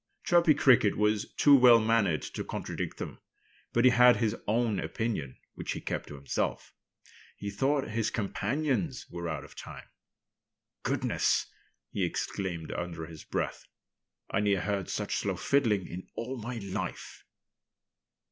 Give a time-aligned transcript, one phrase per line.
[0.23, 3.19] Chirpy Cricket was too well mannered to contradict them.
[3.71, 6.73] But he had his own opinion, which he kept to himself.
[7.37, 9.85] He thought his companions were out of time.
[10.81, 11.45] "Goodness!"
[11.91, 13.67] he exclaimed under his breath.
[14.31, 17.23] "I near heard such slow fiddling in all my life!"